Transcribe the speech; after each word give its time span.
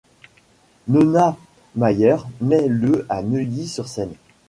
Nonna 0.87 1.37
Mayer 1.75 2.15
naît 2.39 2.67
le 2.67 3.05
à 3.07 3.21
Neuilly-sur-Seine. 3.21 4.15